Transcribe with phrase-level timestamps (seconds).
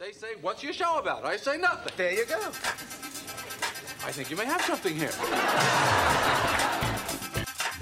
[0.00, 1.26] They say, What's your show about?
[1.26, 1.92] I say nothing.
[1.98, 2.38] There you go.
[4.02, 5.10] I think you may have something here.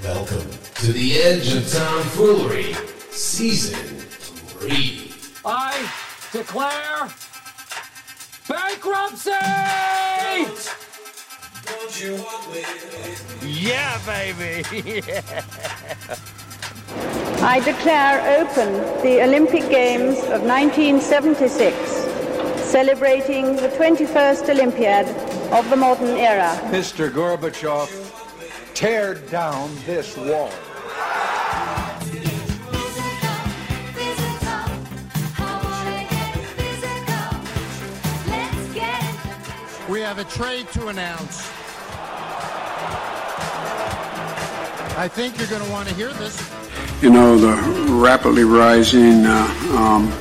[0.03, 0.51] Welcome
[0.83, 2.75] to the Edge of Tomfoolery,
[3.13, 5.13] Season 3.
[5.45, 5.89] I
[6.33, 7.09] declare
[8.49, 9.31] bankruptcy!
[13.47, 15.03] Yeah, baby.
[17.41, 18.73] I declare open
[19.03, 21.88] the Olympic Games of 1976,
[22.69, 25.07] celebrating the 21st Olympiad
[25.55, 26.55] of the modern era.
[26.65, 27.11] Mr.
[27.11, 27.89] Gorbachev,
[28.75, 30.51] tear down this wall.
[39.89, 41.49] We have a trade to announce.
[44.99, 46.37] I think you're going to want to hear this.
[47.01, 47.55] you know, the
[47.95, 50.13] rapidly rising uh, um,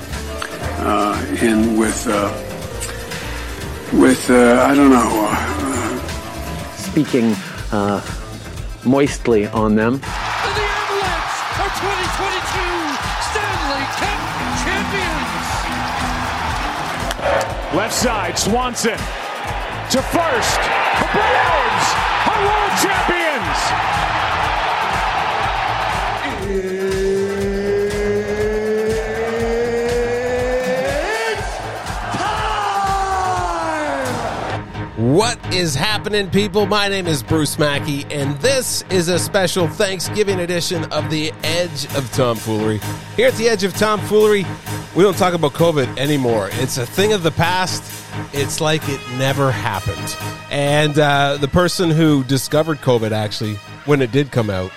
[0.77, 2.31] uh, in with uh,
[3.94, 5.28] with uh, I don't know.
[5.30, 5.58] Uh,
[6.75, 7.36] speaking
[7.72, 8.02] uh,
[8.86, 9.94] moistly on them.
[9.95, 12.97] And the Avalanche are 2022
[13.30, 14.22] Stanley Cup
[14.66, 15.45] champions!
[17.75, 18.97] Left side, Swanson
[19.91, 20.59] to first.
[21.00, 21.86] The Browns
[22.28, 24.16] are world champions.
[35.17, 36.67] What is happening, people?
[36.67, 41.85] My name is Bruce Mackey, and this is a special Thanksgiving edition of the Edge
[41.95, 42.79] of Tomfoolery.
[43.15, 44.45] Here at the Edge of Tomfoolery,
[44.95, 46.49] we don't talk about COVID anymore.
[46.51, 47.81] It's a thing of the past.
[48.31, 50.15] It's like it never happened.
[50.51, 54.71] And uh, the person who discovered COVID, actually, when it did come out,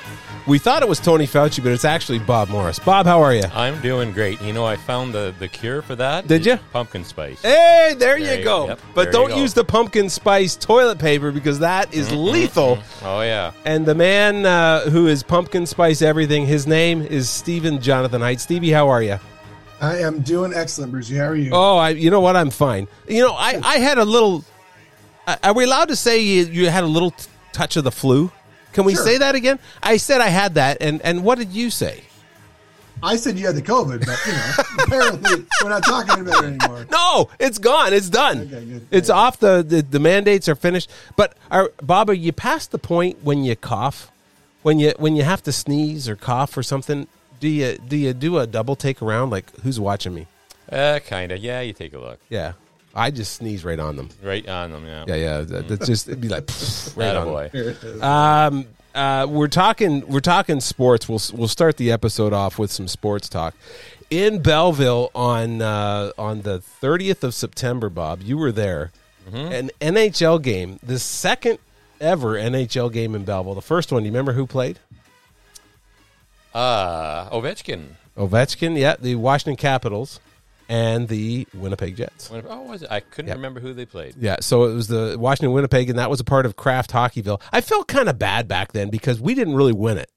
[0.51, 2.79] we thought it was Tony Fauci, but it's actually Bob Morris.
[2.81, 3.45] Bob, how are you?
[3.55, 4.43] I'm doing great.
[4.43, 6.27] You know, I found the, the cure for that.
[6.27, 6.57] Did you?
[6.73, 7.41] Pumpkin spice.
[7.41, 8.67] Hey, there, There you you- go.
[8.67, 9.37] yep, but there don't go.
[9.37, 12.79] use the pumpkin spice toilet paper because that is lethal.
[13.03, 13.53] Oh, yeah.
[13.65, 18.41] And the man uh, who is pumpkin spice everything, his name is Stephen Jonathan Height.
[18.41, 19.19] Stevie, how are you?
[19.80, 21.14] I am doing excellent, Brucey.
[21.17, 21.51] How are you?
[21.55, 22.35] Oh, I, you know what?
[22.36, 22.89] I'm fine.
[23.08, 24.45] You know, I, I had a little.
[25.27, 27.91] uh, Are we allowed to say you, you had a little t- touch of the
[27.92, 28.30] flu?
[28.73, 29.05] Can we Sure.
[29.05, 29.58] say that again?
[29.83, 32.05] I said I had that, and, and what did you say?
[33.03, 36.48] I said you had the COVID, but you know, apparently we're not talking about it
[36.61, 36.86] anymore.
[36.91, 37.95] No, it's gone.
[37.95, 38.41] It's done.
[38.41, 38.86] Okay, good.
[38.91, 39.39] It's off.
[39.39, 40.91] The, the the mandates are finished.
[41.17, 44.11] But are Bob, are you past the point when you cough,
[44.63, 47.07] when you when you have to sneeze or cough or something?
[47.41, 50.27] Do you do you do a double take around like who's watching me?
[50.70, 51.39] Uh, kind of.
[51.39, 52.20] Yeah, you take a look.
[52.29, 52.53] Yeah,
[52.95, 54.08] I just sneeze right on them.
[54.23, 55.05] Right on them, yeah.
[55.06, 55.40] Yeah, yeah.
[55.42, 56.45] That, that's just it'd be like
[56.96, 57.27] right on.
[57.28, 57.51] Attaboy.
[57.52, 58.02] Here it is.
[58.02, 60.06] Um, uh, we're talking.
[60.08, 61.08] We're talking sports.
[61.08, 63.55] We'll we'll start the episode off with some sports talk.
[64.11, 68.90] In Belleville on uh, on the thirtieth of September, Bob, you were there.
[69.33, 71.61] An NHL game, the second
[72.00, 73.55] ever NHL game in Belleville.
[73.55, 74.02] The first one.
[74.02, 74.80] Do you remember who played?
[76.52, 77.84] Uh, Ovechkin.
[78.17, 78.77] Ovechkin.
[78.77, 80.18] Yeah, the Washington Capitals
[80.70, 82.31] and the Winnipeg Jets.
[82.31, 82.91] When- Oh, was it?
[82.91, 83.36] I couldn't Yep.
[83.36, 84.14] remember who they played.
[84.19, 87.41] Yeah, so it was the Washington Winnipeg, and that was a part of Kraft Hockeyville.
[87.53, 90.11] I felt kind of bad back then because we didn't really win it.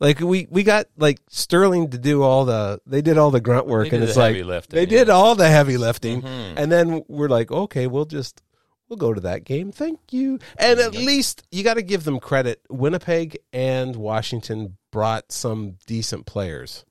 [0.00, 3.66] Like we we got like Stirling to do all the they did all the grunt
[3.66, 4.98] work, and it's like lifting, they yeah.
[5.00, 6.54] did all the heavy lifting, Mhm.
[6.56, 8.40] and then we're like, okay, we'll just
[8.88, 9.72] we'll go to that game.
[9.72, 12.60] Thank you, and at least you got to give them credit.
[12.70, 16.84] Winnipeg and Washington brought some decent players.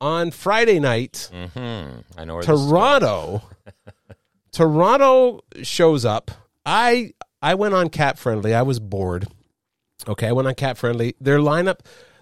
[0.00, 2.00] On Friday night, Mm-hmm.
[2.18, 2.68] I know where this is going.
[3.00, 3.42] Toronto
[4.52, 6.30] Toronto shows up.
[6.64, 7.12] I
[7.42, 8.54] I went on CapFriendly.
[8.54, 9.26] I was bored.
[10.08, 11.14] Okay, I went on CapFriendly.
[11.20, 11.80] Their lineup,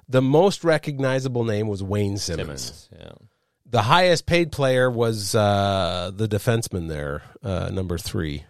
[0.08, 2.88] the most recognizable name was Wayne Simmonds.
[2.90, 2.90] Simmons.
[2.98, 3.26] Yeah.
[3.70, 8.44] The highest paid player was uh, the defenseman there, uh, number three,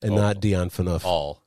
[0.00, 0.16] and Oh.
[0.16, 1.04] not Dion Phaneuf.
[1.04, 1.41] All.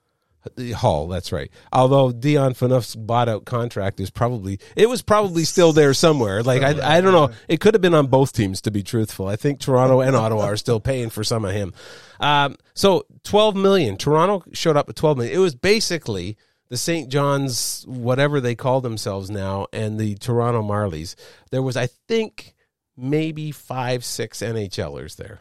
[0.76, 1.52] Holl, that's right.
[1.72, 6.44] Although Dion Phaneuf's bought out contract is probably it was probably still there somewhere.
[6.44, 7.32] Like I, I don't know.
[7.48, 9.28] It could have been on both teams to be truthful.
[9.28, 11.74] I think Toronto and Ottawa are still paying for some of him.
[12.20, 13.97] Um, so twelve million.
[13.97, 15.36] Toronto showed up with twelve million.
[15.36, 16.38] It was basically
[16.70, 17.09] the St.
[17.09, 21.16] John's whatever they call themselves now and the Toronto Marlies.
[21.52, 22.56] There was I think
[22.98, 25.40] maybe five six NHLers there.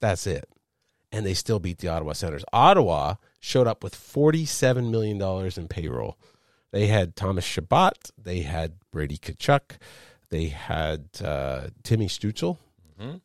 [0.00, 0.48] That's it
[1.12, 2.44] and they still beat the Ottawa Senators.
[2.52, 5.20] Ottawa showed up with $47 million
[5.56, 6.16] in payroll.
[6.70, 9.78] They had Thomas Chabot, they had Brady Tkachuk,
[10.28, 12.58] they had uh, Timmy Stützle,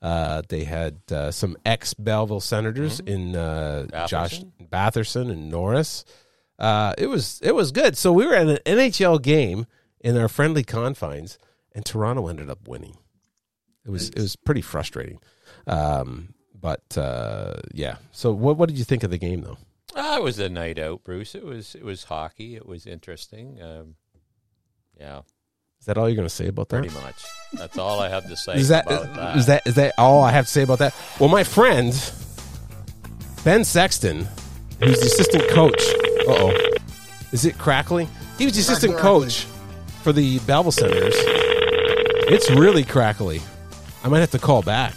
[0.02, 4.52] uh, they had uh, some ex Belleville Senators in uh, Josh Batherson?
[4.70, 6.06] Batherson and Norris.
[6.58, 7.98] Uh, it was it was good.
[7.98, 9.66] So we were at an NHL game
[10.00, 11.38] in our friendly confines,
[11.74, 12.96] and Toronto ended up winning.
[13.86, 15.20] It was it was pretty frustrating.
[15.68, 17.98] Um, But uh, yeah.
[18.12, 19.58] So what what did you think of the game though?
[19.96, 21.36] Ah, it was a night out, Bruce.
[21.36, 22.56] It was it was hockey.
[22.56, 23.62] It was interesting.
[23.62, 23.96] Um,
[25.00, 25.22] yeah,
[25.80, 26.82] Is that all you're going to say about that?
[26.82, 27.24] pretty much.
[27.54, 29.38] That's all I have to say Is that, about that.
[29.38, 30.94] is that is that all I have to say about that?
[31.20, 31.94] Well, my friend
[33.44, 34.28] Ben Sexton,
[34.82, 35.82] who's the assistant coach.
[36.28, 36.70] Uh oh,
[37.32, 38.08] is it crackly?
[38.38, 39.46] He was the assistant coach
[40.02, 41.16] for the Belleville Senators.
[42.28, 43.42] It's really crackly.
[44.04, 44.94] I might have to call back.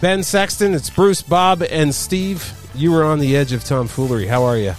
[0.00, 2.52] Ben Sexton, it's Bruce, Bob, and Steve.
[2.74, 4.26] You were on the edge of tomfoolery.
[4.26, 4.74] How are you?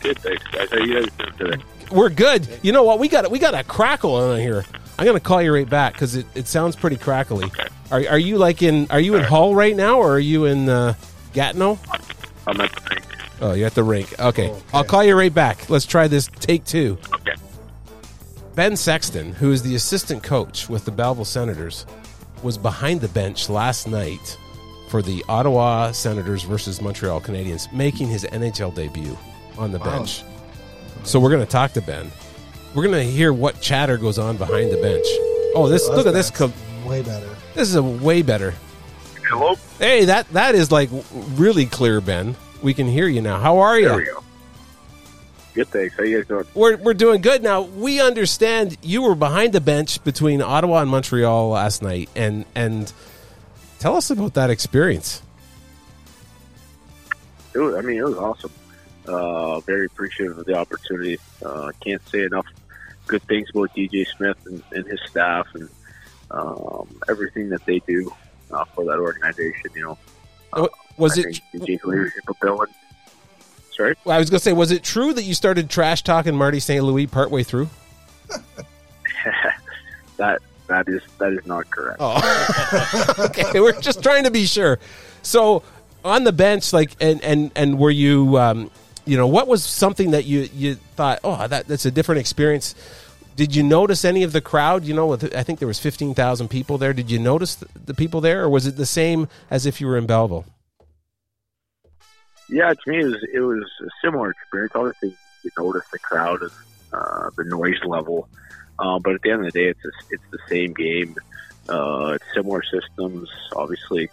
[0.00, 0.70] Good, thanks, guys.
[0.70, 1.64] How you guys doing today?
[1.90, 2.46] We're good.
[2.62, 2.98] You know what?
[2.98, 4.64] We got we got a crackle on here.
[4.98, 7.50] I'm gonna call you right back because it, it sounds pretty crackly.
[7.90, 8.86] Are, are you like in?
[8.90, 10.94] Are you in Hull right now, or are you in uh,
[11.32, 11.78] Gatineau?
[12.46, 13.04] I'm at the rink.
[13.40, 14.18] Oh, you're at the rink.
[14.18, 14.54] Okay.
[14.72, 15.68] I'll call you right back.
[15.70, 16.26] Let's try this.
[16.26, 16.98] Take two.
[17.14, 17.34] Okay.
[18.54, 21.86] Ben Sexton, who is the assistant coach with the Belleville Senators,
[22.42, 24.36] was behind the bench last night
[24.88, 29.16] for the Ottawa Senators versus Montreal Canadiens, making his NHL debut
[29.56, 29.98] on the Wow.
[29.98, 30.22] bench.
[31.04, 32.10] So we're going to talk to Ben.
[32.74, 35.06] We're going to hear what chatter goes on behind the bench.
[35.54, 36.38] Oh, this Oh, look at that's this.
[36.38, 37.28] co- Way better.
[37.54, 38.54] This is a way better.
[39.28, 39.56] Hello.
[39.78, 40.88] Hey, that that is like
[41.36, 42.34] really clear, Ben.
[42.62, 43.38] We can hear you now.
[43.38, 43.88] How are you?
[43.88, 44.22] There we go.
[45.54, 45.96] Good, thanks.
[45.96, 46.44] How you guys doing?
[46.54, 47.62] We're, we're doing good now.
[47.62, 52.92] We understand you were behind the bench between Ottawa and Montreal last night, and and
[53.78, 55.22] tell us about that experience.
[57.54, 58.52] It was, I mean, it was awesome.
[59.06, 61.18] Uh, very appreciative of the opportunity.
[61.44, 62.46] Uh, can't say enough
[63.06, 65.68] good things about DJ Smith and, and his staff and
[66.30, 68.12] um, everything that they do
[68.50, 69.70] uh, for that organization.
[69.74, 69.98] You know,
[70.52, 71.40] Uh, was I it?
[71.54, 72.68] DJ's leadership and
[73.74, 76.34] sorry, well, I was going to say, was it true that you started trash talking
[76.36, 76.84] Marty St.
[76.84, 77.70] Louis partway through?
[80.18, 81.98] that that is that is not correct.
[82.00, 83.60] Oh, okay.
[83.60, 84.78] We're just trying to be sure.
[85.22, 85.62] So
[86.04, 88.70] on the bench, like, and and and were you, um,
[89.04, 92.74] you know, what was something that you you thought, oh, that that's a different experience.
[93.36, 94.84] Did you notice any of the crowd?
[94.84, 96.92] You know, with, I think there was fifteen thousand people there.
[96.92, 99.86] Did you notice the, the people there, or was it the same as if you
[99.86, 100.44] were in Belleville?
[102.48, 104.72] Yeah, to me, it was it was a similar experience.
[104.74, 106.50] Obviously, you notice the crowd and
[106.92, 108.28] uh, the noise level,
[108.78, 111.16] uh, but at the end of the day, it's a, it's the same game.
[111.68, 113.28] Uh, it's similar systems.
[113.54, 114.08] Obviously,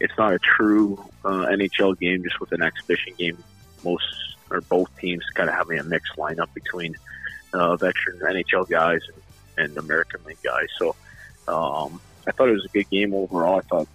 [0.00, 3.42] it's not a true uh, NHL game, just with an exhibition game.
[3.84, 4.04] Most
[4.50, 6.94] or both teams kind of having a mixed lineup between
[7.52, 9.00] uh, veteran NHL guys
[9.56, 10.68] and, and American League guys.
[10.78, 10.94] So
[11.48, 13.58] um, I thought it was a good game overall.
[13.58, 13.88] I thought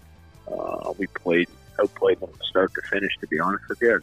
[0.51, 1.47] uh, we played
[1.79, 3.11] outplayed them start to finish.
[3.21, 4.01] To be honest with you,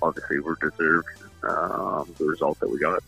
[0.00, 1.08] obviously we're deserved
[1.42, 3.02] um, the result that we got.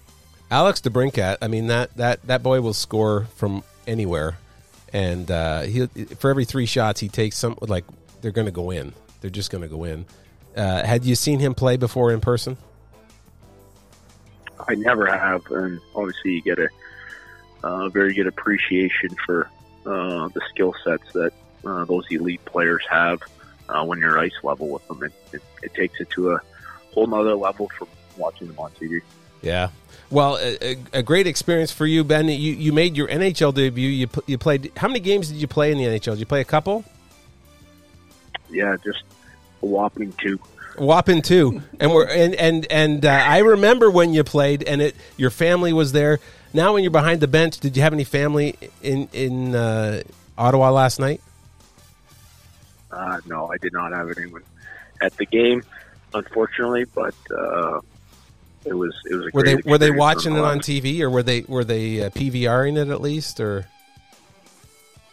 [0.55, 4.39] Alex DeBrincat, I mean that that that boy will score from anywhere,
[4.93, 7.85] and uh, he for every three shots he takes, some like
[8.21, 8.93] they're going to go in.
[9.21, 10.07] They're just going to go in.
[10.57, 12.57] Uh, had you seen him play before in person?
[14.69, 16.69] I never have, and obviously you get a
[17.65, 19.51] uh, very good appreciation for
[19.85, 21.33] uh, the skill sets that
[21.65, 23.21] uh, those elite players have
[23.69, 25.03] uh, when you're ice level with them.
[25.03, 26.41] It, it, it takes it to a
[26.93, 29.03] whole nother level from watching them on TV.
[29.45, 29.69] Yeah.
[30.11, 32.29] Well, a, a- a great experience for you, Ben.
[32.29, 33.89] You you made your NHL debut.
[33.89, 34.73] You you played.
[34.77, 36.13] How many games did you play in the NHL?
[36.13, 36.85] Did you play a couple?
[38.51, 39.03] Yeah, just
[39.63, 40.39] a whopping two.
[40.79, 44.97] Whopping two, and we're and and and uh, I remember when you played, and it
[45.17, 46.19] your family was there.
[46.53, 50.03] Now, when you're behind the bench, did you have any family in in uh,
[50.39, 51.21] Ottawa last night?
[52.91, 54.43] Uh, no, I did not have anyone
[55.01, 55.63] at the game,
[56.13, 57.81] unfortunately, but uh,
[58.65, 60.59] it was it was a Were they were they watching it on.
[60.61, 63.67] TV, or were they were they uh, PVRing it at least, or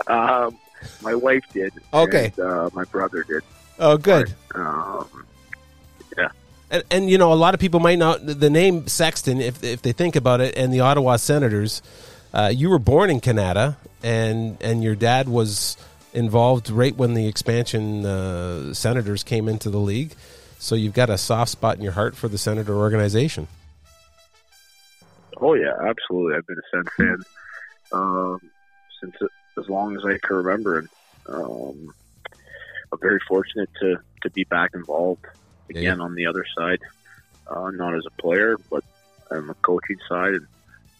[0.08, 0.58] Um,
[1.01, 1.74] my wife did.
[1.93, 2.34] Okay.
[2.38, 3.43] and, uh, my brother did.
[3.79, 4.34] oh, good.
[4.55, 5.25] Um,
[6.17, 6.29] yeah.
[6.70, 9.81] And, and you know, a lot of people might not the name Sexton, if if
[9.81, 11.81] they think about it, and the Ottawa Senators.
[12.34, 15.75] Uh, you were born in Canada, and and your dad was
[16.13, 20.13] involved right when the expansion uh, Senators came into the league.
[20.62, 23.48] So you've got a soft spot in your heart for the Senator organization.
[25.38, 26.36] Oh yeah, absolutely.
[26.36, 27.18] I've been a Sens fan
[27.91, 28.39] um,
[29.01, 29.15] since
[29.58, 30.89] as long as I can remember, and
[31.27, 31.91] um,
[32.94, 35.25] I'm very fortunate to to be back involved
[35.68, 36.80] again on the other side,
[37.48, 38.84] uh, not as a player, but
[39.32, 40.48] on the coaching side, and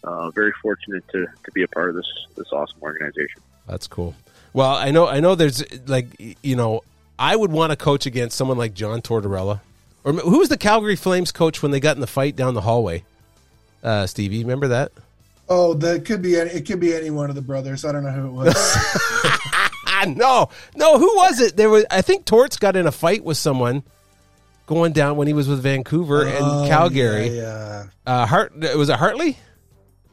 [0.02, 3.40] uh, very fortunate to, to be a part of this this awesome organization.
[3.68, 4.16] That's cool.
[4.54, 6.08] Well, I know I know there's like
[6.42, 6.82] you know
[7.22, 9.60] I would want to coach against someone like John Tortorella,
[10.02, 12.60] or who was the Calgary Flames coach when they got in the fight down the
[12.60, 13.04] hallway?
[13.80, 14.90] Uh, Stevie, remember that?
[15.48, 16.66] Oh, that could be any, it.
[16.66, 17.84] Could be any one of the brothers.
[17.84, 18.76] I don't know who it was.
[20.08, 20.98] no, no.
[20.98, 21.56] Who was it?
[21.56, 21.84] There was.
[21.92, 23.84] I think Torts got in a fight with someone
[24.66, 27.28] going down when he was with Vancouver Oh, and Calgary.
[27.36, 29.38] Yeah, Uh, Hart was it Hartley?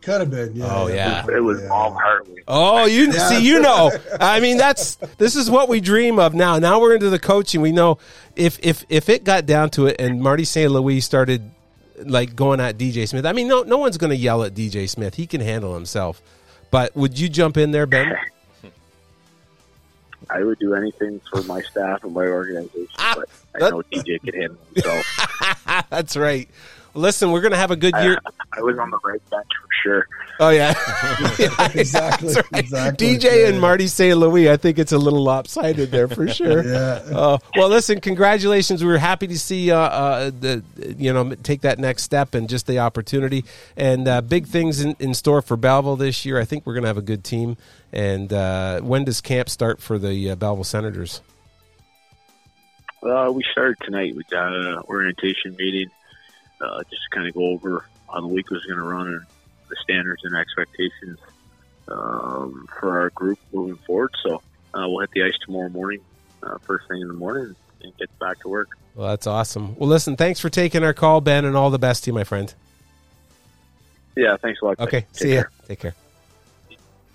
[0.01, 0.55] Could have been.
[0.55, 1.25] Yeah, Oh, yeah.
[1.27, 2.41] It was Bob Hartley.
[2.47, 3.27] Oh, you Yeah.
[3.29, 3.91] see, you know.
[4.19, 6.57] I mean, that's this is what we dream of now.
[6.59, 7.61] Now we're into the coaching.
[7.61, 7.97] We know
[8.35, 10.71] if if if it got down to it, and Marty St.
[10.71, 11.49] Louis started
[12.05, 13.25] like going at DJ Smith.
[13.25, 15.15] I mean, no no one's going to yell at DJ Smith.
[15.15, 16.21] He can handle himself.
[16.71, 18.15] But would you jump in there, Ben?
[20.29, 24.21] I would do anything for my staff and my organization, Ah, but I know DJ
[24.21, 25.55] could handle himself.
[25.89, 26.47] That's right.
[26.93, 28.19] Listen, we're going to have a good year.
[28.53, 30.07] I was on the right bench for sure.
[30.41, 30.69] Oh yeah,
[31.73, 32.33] exactly.
[32.33, 32.45] Right.
[32.53, 33.17] Exactly.
[33.17, 33.59] DJ and Yeah.
[33.61, 34.17] Marty St.
[34.17, 34.49] Louis.
[34.49, 36.63] I think it's a little lopsided there for sure.
[36.63, 37.01] Yeah.
[37.13, 38.81] Uh, well, listen, congratulations.
[38.83, 40.63] We were happy to see uh, uh, the
[40.97, 43.43] you know take that next step and just the opportunity
[43.75, 46.39] and uh, big things in, in store for Belleville this year.
[46.39, 47.57] I think we're going to have a good team.
[47.91, 51.21] And uh, when does camp start for the uh, Belleville Senators?
[53.01, 54.15] Uh, we started tonight.
[54.15, 55.89] We got an orientation meeting,
[56.61, 59.25] uh, just to kind of go over how the week was going to run and
[59.69, 61.19] the standards and expectations
[61.87, 64.11] um, for our group moving forward.
[64.23, 64.41] So
[64.73, 66.01] uh, we'll hit the ice tomorrow morning,
[66.43, 68.69] uh, first thing in the morning, and get back to work.
[68.95, 69.75] Well, that's awesome.
[69.77, 72.23] Well, listen, thanks for taking our call, Ben, and all the best to you, my
[72.23, 72.53] friend.
[74.15, 74.79] Yeah, thanks a lot.
[74.79, 75.51] Okay, Take see care.
[75.59, 75.65] ya.
[75.67, 75.95] Take care.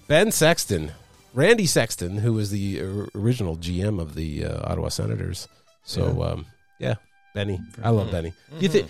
[0.07, 0.93] Ben Sexton,
[1.35, 5.49] Randy Sexton, who was the uh, original GM of the uh, Ottawa Senators.
[5.85, 6.47] So, yeah, um,
[6.79, 6.95] yeah
[7.35, 8.33] Benny, I love Benny.
[8.59, 8.89] Do you think?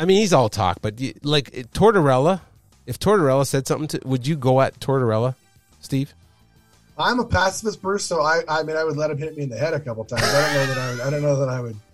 [0.00, 2.40] I mean, he's all talk, but you, like it- Tortorella,
[2.88, 5.34] if Tortorella said something, to, would you go at Tortorella,
[5.82, 6.14] Steve?
[6.96, 9.50] I'm a pacifist person, so I, I mean, I would let him hit me in
[9.50, 10.22] the head a couple times.
[10.22, 11.00] I don't know that I would.
[11.00, 11.76] I don't know that I would.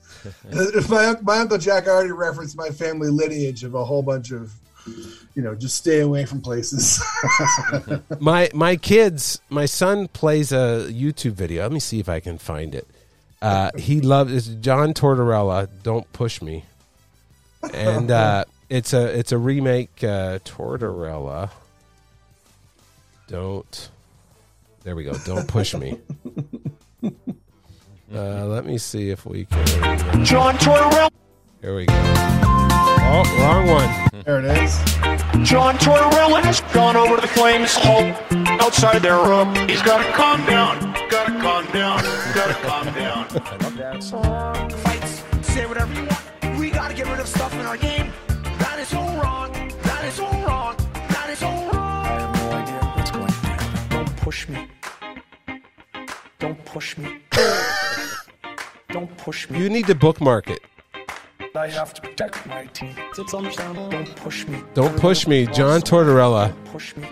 [0.50, 4.54] If my my uncle Jack already referenced my family lineage of a whole bunch of,
[5.34, 7.04] you know, just stay away from places.
[8.20, 11.64] my my kids, my son plays a YouTube video.
[11.64, 12.88] Let me see if I can find it.
[13.42, 15.68] Uh, he loves John Tortorella.
[15.82, 16.64] Don't push me,
[17.74, 20.02] and uh, it's a it's a remake.
[20.02, 21.50] Uh, Tortorella.
[23.28, 23.90] Don't.
[24.83, 25.14] There we go.
[25.25, 25.99] Don't push me.
[28.14, 30.25] Uh, let me see if we can.
[30.25, 31.11] John Tortorella.
[31.61, 31.94] Here we go.
[31.97, 34.23] Oh, wrong one.
[34.25, 34.78] there it is.
[35.49, 38.14] John Tortorella has gone over to the Flames home
[38.61, 39.52] outside their room.
[39.68, 40.80] He's got to calm down.
[41.11, 42.02] Got to calm down.
[42.35, 43.26] Got to calm down.
[43.44, 44.71] I love that song.
[44.71, 45.23] Fights.
[45.42, 46.59] Say whatever you want.
[46.59, 48.12] We got to get rid of stuff in our game.
[54.34, 54.68] Push me.
[56.40, 57.20] Don't push me.
[58.88, 59.60] Don't push me.
[59.60, 60.58] You need to bookmark it.
[61.54, 62.96] I have to protect my team.
[63.16, 63.88] It's understandable.
[63.90, 64.60] Don't push me.
[64.74, 66.52] Don't push me, John Tortorella.
[66.64, 67.06] Push me.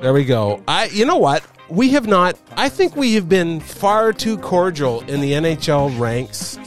[0.00, 0.62] There we go.
[0.66, 1.44] I you know what?
[1.68, 6.58] We have not I think we have been far too cordial in the NHL ranks.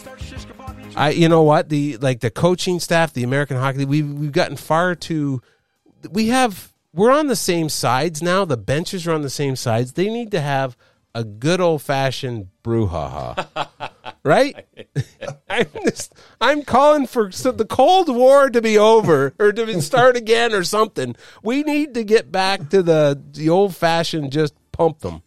[0.96, 1.70] I you know what?
[1.70, 5.42] The like the coaching staff, the American Hockey League, we've we've gotten far too
[6.12, 8.46] we have we're on the same sides now.
[8.46, 9.94] The benches are on the same sides.
[9.94, 10.78] They need to have
[11.14, 13.92] a good old fashioned brouhaha.
[14.24, 14.66] right?
[15.50, 20.16] I'm just, I'm calling for so the Cold War to be over or to start
[20.16, 21.16] again or something.
[21.44, 25.22] We need to get back to the the old fashioned just pump them.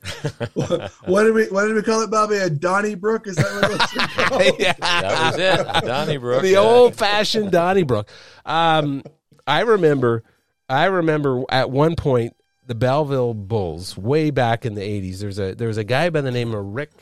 [0.55, 2.37] what did we What did we call it, Bobby?
[2.37, 3.27] A Donnybrook?
[3.27, 4.29] Is that what it was?
[4.29, 4.57] called?
[4.59, 4.75] yeah.
[4.79, 5.87] That was it.
[5.87, 6.43] Donnybrook.
[6.43, 6.59] the yeah.
[6.59, 8.09] old fashioned Donnybrook.
[8.45, 9.03] Um,
[9.47, 10.25] I remember,
[10.69, 12.35] I remember at one point
[12.67, 15.21] the Belleville Bulls, way back in the eighties.
[15.21, 16.93] There's a there was a guy by the name of Rick.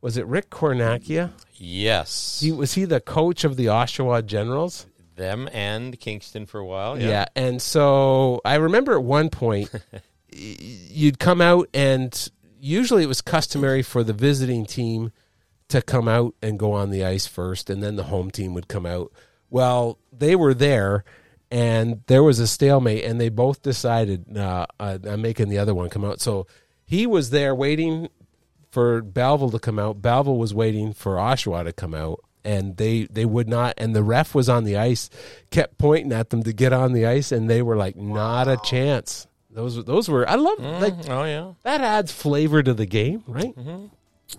[0.00, 1.32] Was it Rick Cornacchia?
[1.54, 2.40] Yes.
[2.40, 4.86] He was he the coach of the Oshawa Generals.
[5.16, 6.98] Them and Kingston for a while.
[6.98, 7.08] Yeah.
[7.08, 7.24] Yeah.
[7.36, 9.70] and so I remember at one point
[10.32, 12.30] you'd come out and
[12.60, 15.12] usually it was customary for the visiting team
[15.68, 18.68] to come out and go on the ice first and then the home team would
[18.68, 19.12] come out.
[19.50, 21.04] Well, they were there
[21.50, 25.74] and there was a stalemate and they both decided uh, uh, I'm making the other
[25.74, 26.20] one come out.
[26.20, 26.46] So
[26.84, 28.08] he was there waiting
[28.70, 30.02] for Belleville to come out.
[30.02, 33.74] Belleville was waiting for Oshawa to come out, and they they would not.
[33.78, 35.10] And the ref was on the ice,
[35.50, 38.58] kept pointing at them to get on the ice, and they were like, not a
[38.62, 39.26] chance.
[39.50, 41.52] Those those were I love like oh yeah.
[41.62, 43.54] that adds flavor to the game, right?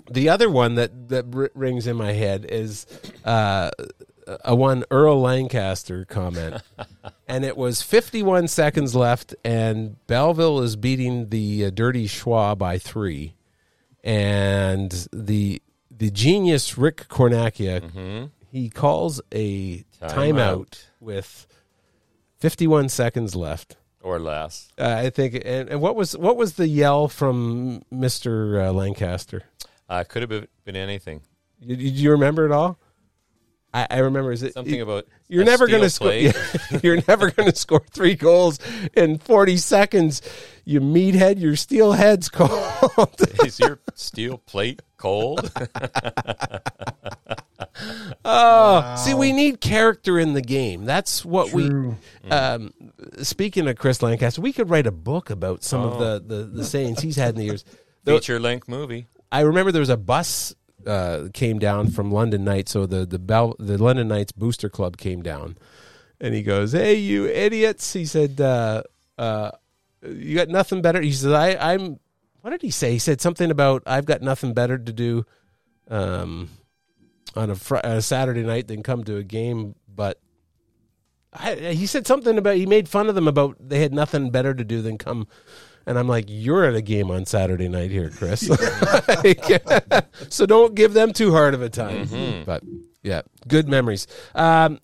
[0.09, 2.85] The other one that that r- rings in my head is
[3.25, 3.71] uh,
[4.43, 6.61] a one Earl Lancaster comment,
[7.27, 12.77] and it was 51 seconds left, and Belleville is beating the uh, Dirty Schwa by
[12.77, 13.35] three,
[14.03, 21.47] and the the genius Rick Cornacchia he calls a timeout with
[22.39, 24.71] 51 seconds left, or less.
[24.77, 25.35] Uh, I think.
[25.35, 29.43] And, and what was what was the yell from Mister uh, Lancaster?
[29.87, 31.21] Uh, could have been, anything.
[31.59, 32.77] You, do you remember it all?
[33.73, 34.31] I, I remember.
[34.31, 36.07] Is it Something you- about You're never going to score.
[36.09, 36.35] plate.
[36.83, 38.59] you're never going to score three goals
[38.95, 40.21] in 40 seconds.
[40.65, 41.39] You meathead.
[41.39, 43.15] Your steel head's cold.
[43.45, 45.51] Is your steel plate cold?
[48.25, 50.85] Oh, see, we need character in the game.
[50.85, 51.95] That's what True.
[52.23, 52.29] we.
[52.29, 52.73] Um,
[53.21, 56.19] speaking of Chris Lancaster, we could write a book about some of Oh.
[56.19, 57.65] the, the, the sayings he's had in the years.
[58.03, 59.07] Though- Feature length movie.
[59.31, 63.19] I remember there was a bus uh, came down from London Knights, so the the
[63.19, 65.57] Bell, the London Knights Booster Club came down,
[66.19, 68.83] and he goes, "Hey, you idiots!" He said, uh,
[69.17, 69.51] uh,
[70.03, 71.99] "You got nothing better." He said, I, "I'm."
[72.41, 72.93] What did he say?
[72.93, 75.25] He said something about I've got nothing better to do
[75.89, 76.49] um,
[77.35, 80.19] on a, fr- a Saturday night than come to a game, but.
[81.31, 84.55] I, he said something about he made fun of them about they had nothing better
[84.55, 85.27] to do than come
[85.89, 88.47] and I'm like, you're at a game on Saturday night here, Chris.
[89.07, 89.65] Like,
[90.29, 92.05] so don't give them too hard of a time.
[92.05, 92.45] Mhm.
[92.45, 92.63] But
[93.01, 94.05] yeah, good memories.
[94.35, 94.79] Um,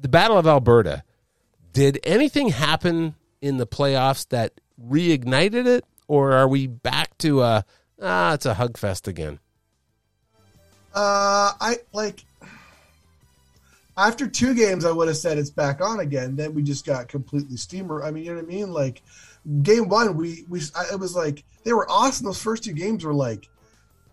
[0.00, 1.02] the Battle of Alberta.
[1.72, 7.64] Did anything happen in the playoffs that reignited it, or are we back to a
[8.00, 9.40] ah, it's a hug fest again?
[10.94, 12.24] Uh, I like
[13.96, 16.36] after two games, I would have said it's back on again.
[16.36, 18.02] Then we just got completely steamer.
[18.02, 18.72] I mean, you know what I mean?
[18.72, 19.02] Like
[19.62, 22.26] game one, we we I, it was like they were awesome.
[22.26, 23.48] Those first two games were like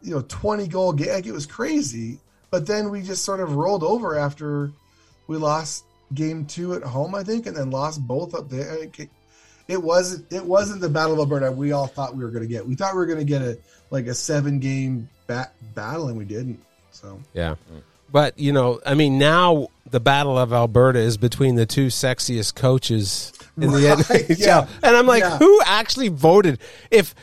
[0.02, 1.14] you know twenty goal game.
[1.14, 2.20] Like it was crazy.
[2.52, 4.72] But then we just sort of rolled over after
[5.28, 8.84] we lost game two at home, I think, and then lost both up there.
[8.84, 9.10] It,
[9.68, 12.50] it wasn't it wasn't the Battle of Alberta we all thought we were going to
[12.50, 12.68] get.
[12.68, 13.58] We thought we were going to get a
[13.90, 16.60] like a seven game bat, battle, and we didn't.
[16.92, 17.56] So Yeah.
[17.74, 17.82] Mm.
[18.12, 22.56] But, you know, I mean, now the Battle of Alberta is between the two sexiest
[22.56, 24.38] coaches in the Right, NHL.
[24.46, 25.38] yeah, And I'm like, yeah.
[25.38, 26.60] who actually voted?
[26.90, 27.16] If,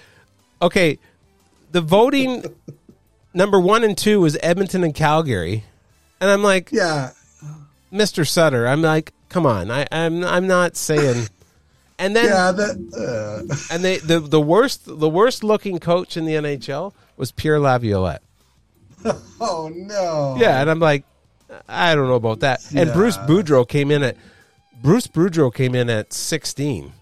[0.62, 0.99] okay,
[1.73, 2.45] the voting
[3.35, 5.64] number one and two was Edmonton and Calgary.
[6.21, 7.10] And I'm like, yeah,
[7.93, 8.26] Mr.
[8.26, 9.71] Sutter, I'm like, come on.
[9.71, 11.28] I, I'm, I'm not saying.
[11.99, 16.25] And then, yeah, that uh, and they, the, the worst, the worst looking coach in
[16.26, 18.23] the NHL was Pierre Laviolette.
[19.41, 21.04] oh no, Yeah, and I'm like,
[21.69, 22.61] I don't know about that.
[22.75, 22.95] And Yeah.
[22.95, 24.17] Bruce Boudreau came in at
[24.82, 26.93] Bruce Boudreau came in at 16.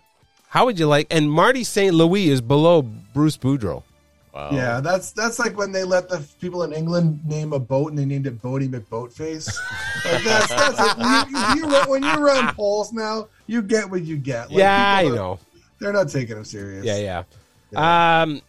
[0.49, 1.07] How would you like?
[1.11, 1.93] And Marty St.
[1.95, 3.83] Louis is below Bruce Boudreau.
[4.33, 4.51] Wow.
[4.53, 7.99] Yeah, that's that's like when they let the people in England name a boat and
[7.99, 9.47] they named it Boaty McBoatface.
[10.05, 11.31] like that's that's it.
[11.31, 14.51] You, you, run- when you run polls now, you get what you get.
[14.51, 15.39] Like, yeah, I people are- know.
[15.79, 16.85] They're not taking them serious.
[16.85, 17.25] Yeah,
[17.73, 18.23] yeah.
[18.23, 18.41] Um,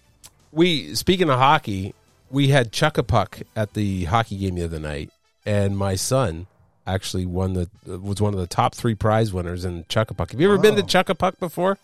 [0.52, 1.94] we speaking of hockey,
[2.30, 5.10] we had Chuck a Puck at the hockey game the other night,
[5.46, 6.48] and my son
[6.86, 10.32] actually won the was one of the top three prize winners in Chuck a Puck.
[10.32, 10.84] Have you ever been to.
[10.84, 11.78] Chuck a Puck before?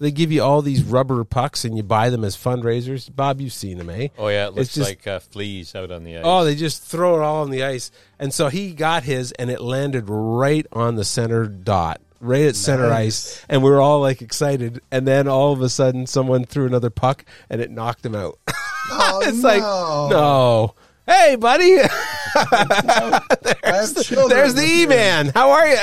[0.00, 3.08] They give you all these rubber pucks and you buy them as fundraisers.
[3.14, 4.08] Bob, you've seen them, eh?
[4.18, 6.22] Oh yeah, it It's looks just- like uh, fleas out on the ice.
[6.26, 7.92] Oh, they just throw it all on the ice.
[8.18, 12.56] And so he got his and it landed right on the center dot, right at
[12.56, 13.36] center Nice.
[13.38, 13.46] ice.
[13.48, 14.82] And we were all like excited.
[14.90, 18.38] And then all of a sudden someone threw another puck and it knocked him out.
[18.90, 19.48] Oh, it's no.
[19.48, 19.60] like,
[20.10, 20.74] no.
[21.06, 21.76] Hey, buddy.
[22.36, 23.28] I have.
[23.68, 24.88] There's the with E you.
[24.88, 25.28] Man.
[25.34, 25.76] How are you?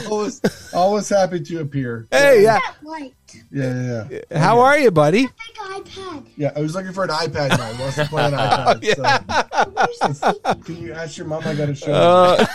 [0.08, 0.40] always,
[0.72, 2.06] always happy to appear.
[2.12, 2.60] hey, yeah.
[2.82, 3.12] White.
[3.50, 4.38] Yeah, yeah, yeah.
[4.38, 5.22] How are you, buddy?
[5.22, 6.26] Big iPad.
[6.36, 7.72] Yeah, I was looking for an iPad now.
[7.72, 10.14] He wants to play an iPad.
[10.14, 10.32] So.
[10.64, 11.42] Can you ask your mom?
[11.44, 12.46] I got to show Uh,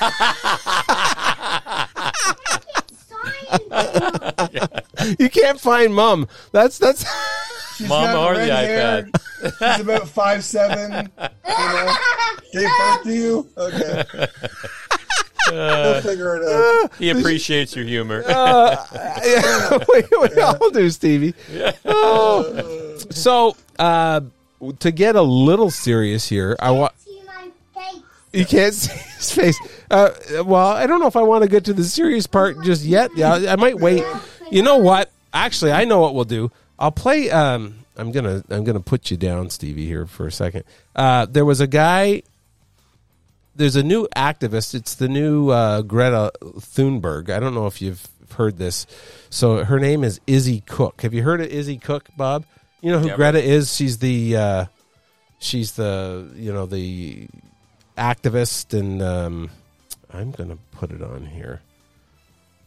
[4.52, 4.60] you
[5.32, 6.28] can't find mom.
[6.52, 7.06] That's that's
[7.78, 9.10] She's Mom got or the red hair.
[9.42, 11.12] She's about five seven.
[11.20, 11.96] You know,
[12.54, 13.50] gave birth to you.
[13.58, 14.04] Okay,
[15.52, 16.96] we'll figure it out.
[16.98, 18.24] he appreciates your humor.
[18.28, 18.78] uh,
[19.26, 21.34] yeah, we, we all do, Stevie.
[21.84, 22.98] Oh.
[23.10, 24.22] So, uh,
[24.80, 26.98] to get a little serious here, I want.
[27.00, 28.02] See my face.
[28.32, 29.60] You can't see his face.
[29.92, 30.12] Uh,
[30.46, 33.12] well, I don't know if I want to get to the serious part just yet.
[33.18, 34.06] Yeah, I might wait.
[34.52, 35.12] You know what?
[35.34, 36.52] Actually, I know what we'll do.
[36.80, 37.30] I'll play.
[37.32, 40.64] Um, I'm gonna I'm gonna put you down, Stevie, here for a second.
[40.96, 42.24] Uh, there was a guy.
[43.56, 44.76] There's a new activist.
[44.76, 47.30] It's the new uh, Greta Thunberg.
[47.30, 48.06] I don't know if you've
[48.36, 48.86] heard this.
[49.30, 51.02] So her name is Izzy Cook.
[51.04, 52.46] Have you heard of Izzy Cook, Bob?
[52.82, 53.18] You know who Never.
[53.18, 53.74] Greta is?
[53.74, 54.66] She's the uh,
[55.40, 57.28] she's the you know the
[57.98, 59.50] activist and um,
[60.14, 61.62] I'm going to put it on here.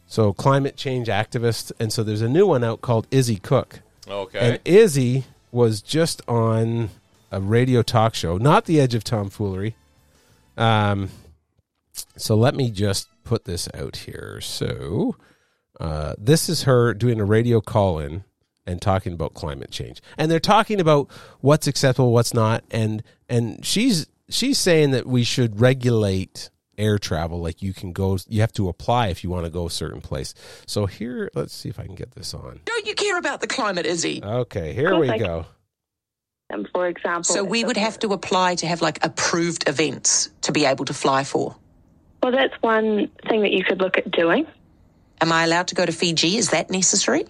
[0.09, 3.81] So climate change activist, and so there's a new one out called Izzy Cook.
[4.07, 4.39] Okay.
[4.39, 6.89] And Izzy was just on
[7.31, 9.75] a radio talk show, not the Edge of Tomfoolery.
[10.57, 11.09] Um,
[12.17, 14.41] so let me just put this out here.
[14.41, 15.15] So
[15.79, 18.25] Uh, this is her doing a radio call in
[18.65, 21.07] and talking about climate change, and they're talking about
[21.39, 27.39] what's acceptable, what's not, and and she's she's saying that we should regulate air travel
[27.39, 30.01] like you can go you have to apply if you want to go a certain
[30.01, 30.33] place
[30.65, 33.47] so here let's see if i can get this on Don't you care about the
[33.47, 34.21] climate, Izzy?
[34.23, 35.45] okay here we I go
[36.49, 40.51] And for example, So we would have to apply to have like approved events to
[40.51, 41.55] be able to fly for.
[42.23, 44.47] well, that's one thing that you could look at doing.
[45.21, 46.37] Am I allowed to go to Fiji?
[46.37, 47.25] Is that necessary?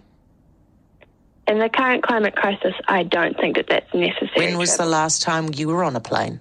[1.48, 4.46] In the current climate crisis, I don't think that that's necessary.
[4.46, 6.40] When was the last time you were on a plane?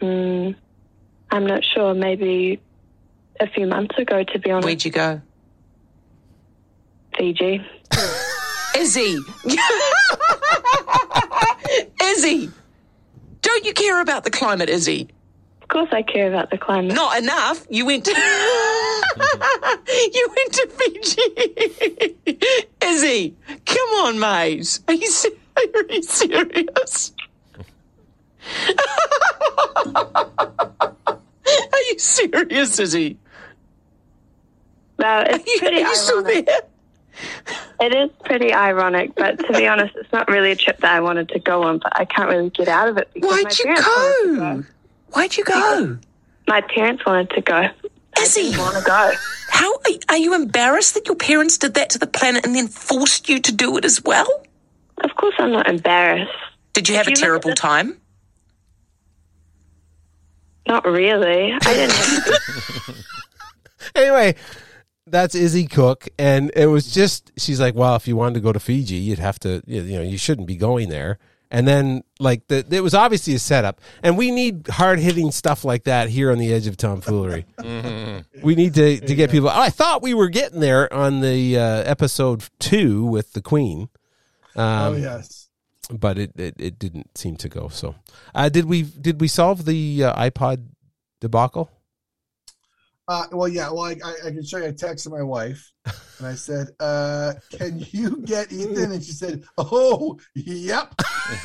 [0.00, 0.56] Mm,
[1.34, 1.94] I'm not sure.
[1.94, 2.60] Maybe
[3.40, 4.66] a few months ago, to be honest.
[4.66, 5.20] Where'd you go?
[7.18, 7.60] Fiji.
[8.78, 9.18] Izzy!
[12.02, 12.50] Izzy!
[13.42, 15.08] Don't you care about the climate, Izzy?
[15.62, 16.94] Of course, I care about the climate.
[16.94, 17.66] Not enough.
[17.68, 18.12] You went to.
[20.12, 22.16] you went to Fiji.
[22.80, 23.34] Izzy,
[23.66, 24.78] come on, mate.
[24.86, 27.12] Are you, se- are you serious?
[31.90, 33.18] are you serious, Izzy?
[34.98, 36.46] Well, it's pretty are you still ironic.
[36.46, 36.60] there?
[37.80, 41.00] It is pretty ironic, but to be honest, it's not really a trip that I
[41.00, 43.76] wanted to go on, but I can't really get out of it because Why'd you
[43.76, 44.64] to go?
[45.12, 45.98] Why'd you go?
[46.48, 47.68] My parents wanted to go.
[48.18, 49.12] Izzy, I want to go.
[49.50, 52.68] How are, are you embarrassed that your parents did that to the planet and then
[52.68, 54.28] forced you to do it as well?
[54.98, 56.32] Of course, I'm not embarrassed.
[56.72, 57.96] Did you have If a you terrible this- time?
[60.66, 61.52] Not really.
[61.52, 63.04] I didn't.
[63.94, 64.34] anyway
[65.06, 68.52] that's izzy cook and it was just she's like well if you wanted to go
[68.52, 71.18] to fiji you'd have to you know you shouldn't be going there
[71.50, 75.84] and then like the, it was obviously a setup and we need hard-hitting stuff like
[75.84, 77.44] that here on the edge of tomfoolery
[78.42, 81.82] we need to, to get people i thought we were getting there on the uh,
[81.82, 83.90] episode two with the queen
[84.56, 85.43] um, oh yes.
[85.90, 87.94] But it, it, it didn't seem to go so
[88.34, 90.64] uh, did we did we solve the uh, ipod
[91.20, 91.68] debacle
[93.06, 93.68] Uh, well, yeah.
[93.68, 94.68] Well, I, I, I can show you.
[94.68, 95.60] I texted my wife,
[96.16, 100.88] and I said, uh, "Can you get Ethan?" And she said, "Oh, yep."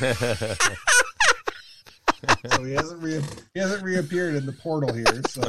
[2.48, 3.20] so he hasn't re-
[3.52, 5.40] he hasn't reappeared in the portal here, so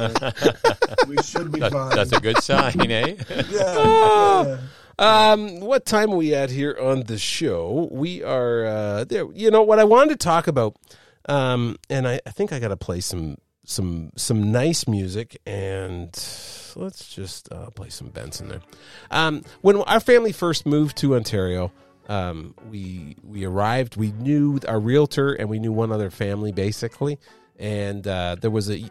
[1.08, 1.96] we should be That- fine.
[1.96, 3.16] that's a good sign, eh?
[3.50, 4.58] yeah.
[4.98, 7.88] Um, what time are we at here on the show?
[7.90, 9.26] We are uh, there.
[9.32, 10.76] You know what I wanted to talk about,
[11.28, 16.10] um, and I, I think I got to play some some some nice music, and
[16.76, 18.60] let's just uh, play some Benson there.
[19.10, 21.72] Um, when our family first moved to Ontario,
[22.08, 23.96] um, we we arrived.
[23.96, 27.18] We knew our realtor, and we knew one other family basically,
[27.58, 28.90] and uh, there was a,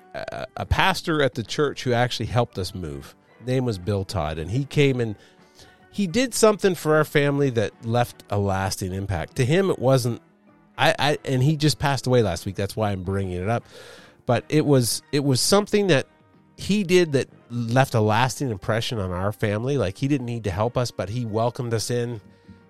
[0.58, 3.16] a pastor at the church who actually helped us move.
[3.46, 5.16] Name was Bill Todd, and he came and
[5.91, 9.36] he did something for our family that left a lasting impact.
[9.36, 10.21] To him, it wasn't.
[10.77, 12.56] I, I and he just passed away last week.
[12.56, 13.65] That's why I'm bringing it up.
[14.25, 16.08] But it was it was something that
[16.58, 19.77] he did that left a lasting impression on our family.
[19.77, 22.21] Like he didn't need to help us, but he welcomed us in.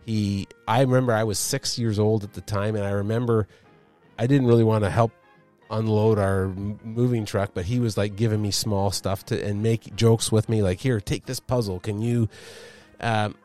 [0.06, 3.48] He I remember I was six years old at the time, and I remember
[4.18, 5.12] I didn't really want to help
[5.70, 9.96] unload our moving truck, but he was like giving me small stuff to and make
[9.96, 11.80] jokes with me, like here, take this puzzle.
[11.80, 12.28] Can you?
[13.02, 13.36] Um,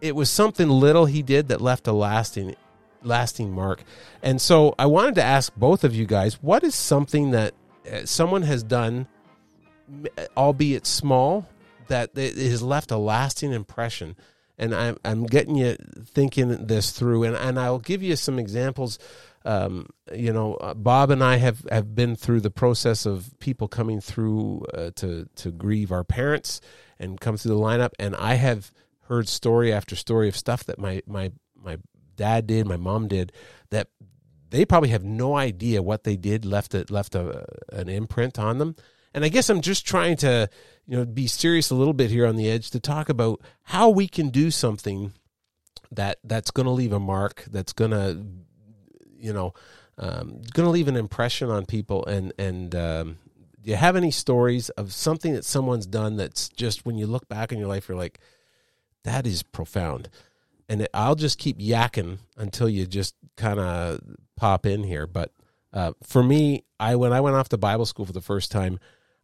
[0.00, 2.56] it was something little he did that left a lasting
[3.04, 3.82] lasting mark.
[4.22, 7.54] And so I wanted to ask both of you guys, what is something that
[7.90, 9.06] uh, someone has done,
[10.36, 11.46] albeit small,
[11.88, 14.16] that has left a lasting impression?
[14.58, 18.98] And I'm, I'm getting you thinking this through, and, and I'll give you some examples.
[19.44, 23.66] Um, you know, uh, Bob and I have, have been through the process of people
[23.66, 26.60] coming through uh, to to grieve our parents
[27.00, 28.70] and come through the lineup, and I have
[29.02, 31.78] heard story after story of stuff that my my my
[32.16, 33.32] dad did, my mom did,
[33.70, 33.88] that
[34.50, 38.76] they probably have no idea what they did left left a, an imprint on them.
[39.14, 40.48] And I guess I'm just trying to,
[40.86, 43.90] you know, be serious a little bit here on the edge to talk about how
[43.90, 45.12] we can do something
[45.90, 48.24] that that's going to leave a mark, that's going to,
[49.18, 49.52] you know,
[49.98, 52.04] um, going to leave an impression on people.
[52.06, 53.18] And and um,
[53.60, 57.28] do you have any stories of something that someone's done that's just when you look
[57.28, 58.18] back in your life, you're like,
[59.04, 60.08] that is profound.
[60.68, 64.00] And I'll just keep yakking until you just kind of
[64.36, 65.06] pop in here.
[65.06, 65.32] But
[65.72, 68.78] uh, for me, I when I went off to Bible school for the first time,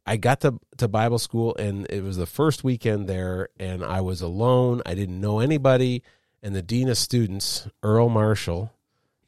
[0.07, 4.01] I got to to Bible school and it was the first weekend there, and I
[4.01, 4.83] was alone.
[4.85, 6.03] I didn't know anybody,
[6.43, 8.73] and the dean of students, Earl Marshall,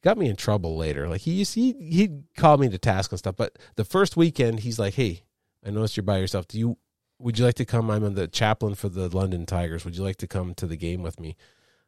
[0.03, 1.09] got me in trouble later.
[1.09, 3.37] Like he used he he'd call me to task and stuff.
[3.37, 5.23] But the first weekend, he's like, "Hey,
[5.65, 6.49] I noticed you're by yourself.
[6.49, 6.79] Do you
[7.21, 7.91] would you like to come?
[7.91, 9.85] I'm the chaplain for the London Tigers.
[9.85, 11.37] Would you like to come to the game with me?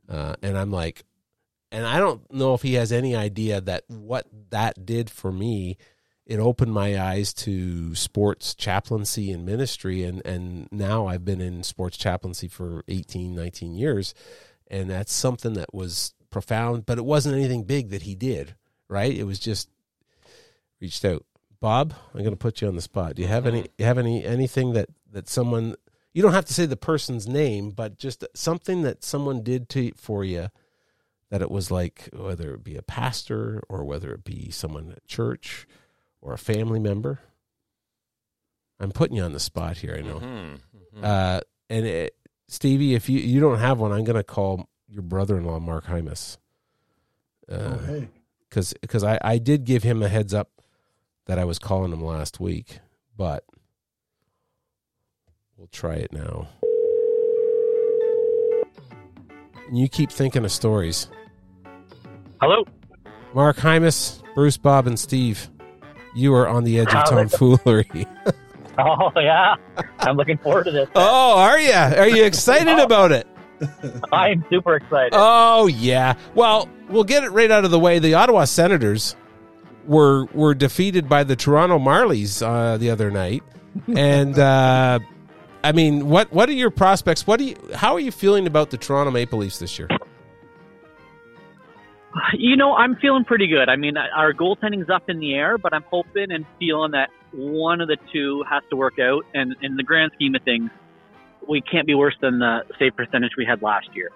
[0.09, 1.05] Uh, and I'm like,
[1.71, 5.79] and I don't know if he has any idea that what that did for me.
[6.25, 11.62] It opened my eyes to sports chaplaincy and ministry, and and now I've been in
[11.62, 14.14] sports chaplaincy for 18, 19 years,
[14.71, 16.87] and that's something that was profound.
[16.87, 18.55] But it wasn't anything big that he did,
[18.88, 19.12] right?
[19.12, 19.68] It was just
[20.81, 21.25] reached out.
[21.62, 23.14] Bob, I'm going to put you on the spot.
[23.14, 25.77] Do you have any you have any anything that that someone
[26.12, 29.92] you don't have to say the person's name, but just something that someone did to
[29.96, 30.48] for you
[31.31, 35.07] that it was like whether it be a pastor or whether it be someone at
[35.07, 35.66] church
[36.20, 37.20] or a family member.
[38.81, 39.94] I'm putting you on the spot here.
[39.96, 40.18] I know.
[40.18, 40.59] Mhm,
[40.96, 41.05] mhm.
[41.05, 42.16] Uh, and it,
[42.48, 46.38] Stevie, if you you don't have one, I'm going to call your brother-in-law Mark Hymus.
[47.48, 48.09] Uh, Oh, hey.
[48.48, 50.51] because because I I did give him a heads up
[51.33, 52.81] that I was calling him last week,
[53.16, 53.47] but
[55.57, 56.47] we'll try it now.
[59.66, 61.09] And you keep thinking of stories.
[62.38, 62.66] Hello.
[63.33, 65.49] Mark Hymus, Bruce, Bob, and Steve.
[66.14, 68.07] You are on the edge of tomfoolery.
[68.79, 69.57] Oh yeah,
[69.99, 70.88] I'm looking forward to this.
[70.95, 71.73] oh, are you?
[71.75, 72.83] Are you excited oh.
[72.83, 73.27] about it?
[74.12, 75.12] I'm super excited.
[75.12, 76.14] Oh yeah.
[76.35, 77.99] Well, we'll get it right out of the way.
[77.99, 79.14] The Ottawa Senators
[79.87, 83.42] were were defeated by the Toronto Marlies uh, the other night,
[83.97, 84.99] and uh,
[85.64, 87.27] I mean, what what are your prospects?
[87.27, 87.57] What do you?
[87.75, 89.88] How are you feeling about the Toronto Maple Leafs this year?
[92.35, 93.68] You know, I'm feeling pretty good.
[93.68, 97.81] I mean, our goaltending's up in the air, but I'm hoping and feeling that one
[97.81, 99.25] of the two has to work out.
[99.33, 100.71] And in the grand scheme of things,
[101.49, 104.11] we can't be worse than the save percentage we had last year.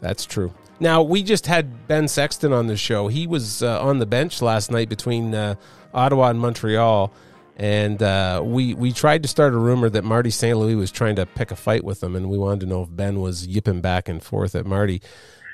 [0.00, 0.52] That's true.
[0.80, 3.08] Now we just had Ben Sexton on the show.
[3.08, 5.56] He was uh, on the bench last night between uh,
[5.92, 7.12] Ottawa and Montreal,
[7.56, 10.56] and uh, we we tried to start a rumor that Marty St.
[10.56, 12.88] Louis was trying to pick a fight with him, and we wanted to know if
[12.94, 15.02] Ben was yipping back and forth at Marty.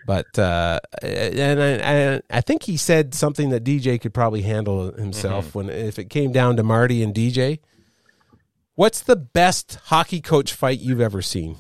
[0.07, 4.93] But uh, and I, I, I think he said something that DJ could probably handle
[4.93, 7.61] himself when if it came down to Marty and DJ.
[8.75, 11.59] What's the best hockey coach fight you've ever seen?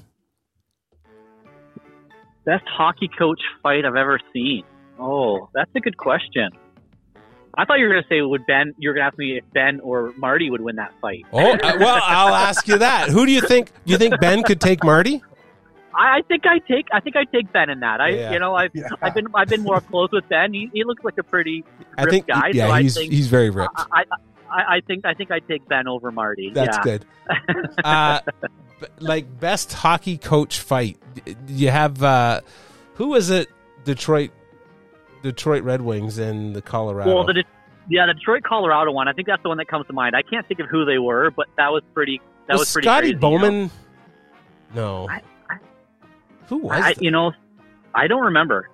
[2.44, 4.64] Best hockey coach fight I've ever seen.
[4.98, 6.50] Oh, that's a good question.
[7.56, 8.74] I thought you were going to say would Ben?
[8.78, 11.24] You're going to ask me if Ben or Marty would win that fight.
[11.32, 13.08] Oh uh, well, I'll ask you that.
[13.10, 13.70] Who do you think?
[13.86, 15.22] Do you think Ben could take Marty?
[15.94, 18.00] I, I think I take I think I take Ben in that.
[18.00, 18.32] I Yeah.
[18.32, 20.52] you know I've I've been I've been more close with Ben.
[20.52, 21.64] He, he looks like a pretty
[21.96, 22.50] I ripped think guy.
[22.52, 23.72] yeah, so he's I think he's very ripped.
[23.76, 24.04] I, I
[24.50, 26.50] I I think I think I take Ben over Marty.
[26.52, 26.82] That's yeah.
[26.82, 27.04] good.
[27.84, 28.48] Uh, b-
[28.98, 30.98] like best hockey coach fight.
[31.46, 32.40] You have uh,
[32.94, 33.48] who was it?
[33.84, 34.30] Detroit,
[35.22, 37.14] Detroit Red Wings and the Colorado.
[37.14, 37.44] Well, the De-
[37.88, 39.08] yeah the Detroit Colorado one.
[39.08, 40.16] I think that's the one that comes to mind.
[40.16, 42.20] I can't think of who they were, but that was pretty.
[42.46, 42.86] That was, was pretty.
[42.86, 43.20] Scotty crazy, you know?
[43.20, 43.70] Bowman?
[44.74, 45.08] No.
[46.48, 46.82] who was?
[46.82, 47.32] I, you know,
[47.94, 48.68] I don't remember.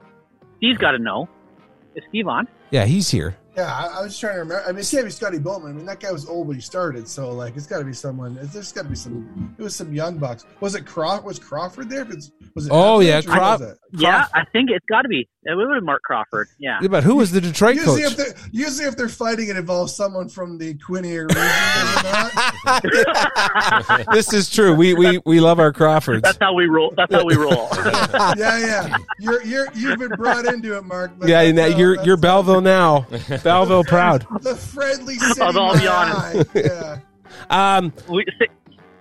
[0.57, 1.29] Steve's got to know.
[1.95, 2.49] Is Steve on?
[2.71, 3.37] Yeah, he's here.
[3.61, 4.65] Yeah, I, I was trying to remember.
[4.67, 5.73] I mean, it can't be Scotty Bowman.
[5.73, 7.93] I mean, that guy was old when he started, so like, it's got to be
[7.93, 8.39] someone.
[8.41, 9.55] There's got to be some.
[9.59, 10.47] It was some young bucks.
[10.61, 11.27] Was it Crawford?
[11.27, 12.07] Was Crawford there?
[12.07, 12.73] Was, was it?
[12.73, 13.79] Oh, yeah, Evans, or who Craw- was it?
[13.93, 15.29] Yeah, I think it's got to be.
[15.43, 16.49] It would have Mark Crawford.
[16.59, 16.79] Yeah.
[16.83, 18.11] Yeah, but who was the Detroit Usually, coach?
[18.13, 21.29] if they're usually if they're fighting, it involves someone from the Quinte region.
[21.29, 23.07] does it
[24.07, 24.07] not?
[24.13, 24.75] this is true.
[24.75, 26.23] We we we love our Crawfords.
[26.23, 26.93] That's how we roll.
[26.95, 27.69] That's how we roll.
[28.37, 28.97] yeah, yeah.
[29.19, 31.13] You're you're you've been brought into it, Mark.
[31.19, 33.07] but yeah, that's now how- you're that's you're Belleville now.
[33.43, 34.27] Belleville proud.
[34.43, 35.41] the friendly city.
[35.41, 36.51] I'll be honest.
[36.55, 36.99] Yeah.
[37.49, 38.27] Um, we,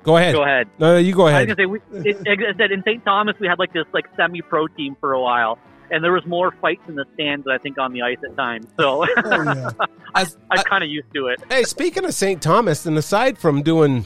[0.04, 0.34] go ahead.
[0.36, 0.68] Go ahead.
[0.80, 1.50] No, no, you go ahead.
[1.50, 1.68] I ahead.
[1.68, 3.04] was gonna say, we, it, I said in St.
[3.04, 5.60] Thomas we had like this like semi-pro team for a while,
[5.92, 8.36] and there was more fights in the stands than I think on the ice at
[8.36, 8.68] times.
[8.80, 9.70] So Oh,
[10.16, 11.42] I, I'm kind of used to it.
[11.50, 12.42] Hey, speaking of St.
[12.42, 14.06] Thomas, and aside from doing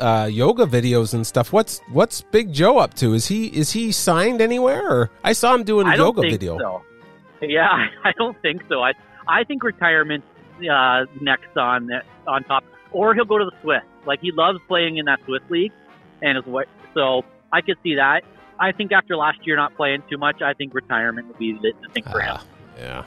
[0.00, 3.14] uh, yoga videos and stuff, what's what's Big Joe up to?
[3.14, 4.88] Is he is he signed anywhere?
[4.90, 6.58] Or I saw him doing a I don't yoga think video.
[6.58, 6.82] so.
[7.42, 7.68] Yeah,
[8.04, 8.82] I don't think so.
[8.82, 8.92] I
[9.28, 10.24] I think retirement
[10.70, 11.90] uh, next on
[12.26, 13.82] on top, or he'll go to the Swiss.
[14.06, 15.72] Like he loves playing in that Swiss league,
[16.22, 18.22] and his wa- so I could see that.
[18.60, 21.72] I think after last year not playing too much, I think retirement would be the
[21.82, 22.36] the thing for him.
[22.38, 22.44] Ah,
[22.78, 23.04] yeah.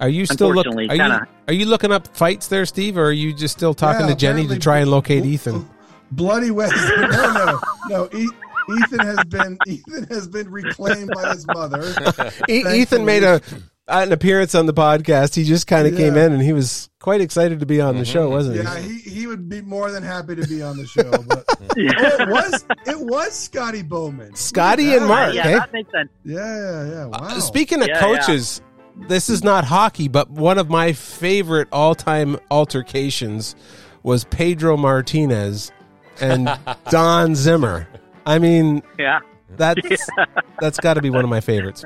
[0.00, 0.76] Are you still looking?
[0.76, 3.72] Are you, kinda- are you looking up fights there, Steve, or are you just still
[3.74, 5.68] talking Yeah, to Jenny to try and locate Ethan?
[6.10, 6.74] Bloody West.
[6.98, 8.18] No, no, no.
[8.18, 8.28] E-
[8.78, 11.94] Ethan has been Ethan has been reclaimed by his mother.
[12.48, 13.40] E- Ethan made a
[13.88, 15.34] an appearance on the podcast.
[15.34, 18.04] He just kind of came in and he was quite excited to be on the
[18.04, 18.62] show, wasn't he?
[18.62, 21.10] Yeah, he, he would be more than happy to be on the show.
[21.10, 21.44] But
[21.76, 24.34] it was it was Scotty Bowman.
[24.36, 25.58] Scotty and Mark, yeah, eh?
[25.58, 26.10] that makes sense.
[26.24, 27.04] Yeah, yeah, yeah.
[27.06, 27.18] Wow.
[27.20, 28.62] Uh, Speaking of Yeah, coaches,
[29.08, 33.54] this is not hockey, but one of my favorite all time altercations
[34.02, 35.72] was Pedro Martinez
[36.20, 36.48] and
[36.90, 37.88] Don Zimmer.
[38.26, 39.20] I mean, Yeah.
[39.56, 39.80] that's
[40.60, 41.84] that's got to be one of my favorites.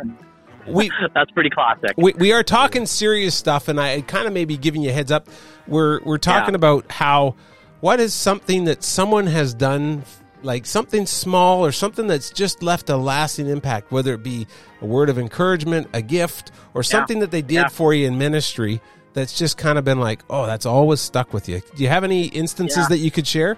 [0.68, 1.92] We That's pretty classic.
[1.96, 5.10] we, we are talking serious stuff, and I kind of maybe giving you a heads
[5.12, 5.28] up.
[5.66, 6.56] We're we're talking Yeah.
[6.56, 7.34] about how
[7.80, 10.02] what is something that someone has done,
[10.42, 14.46] like something small or something that's just left a lasting impact, whether it be
[14.80, 17.68] a word of encouragement, a gift, or something that they did Yeah.
[17.68, 18.80] for you in ministry.
[19.12, 21.60] That's just kind of been like, oh, that's always stuck with you.
[21.74, 22.88] Do you have any instances Yeah.
[22.88, 23.56] that you could share?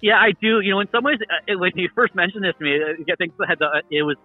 [0.00, 0.60] Yeah, I do.
[0.60, 2.78] You know, in some ways, uh, when you first mentioned this to me,
[3.10, 4.16] I think the- it was,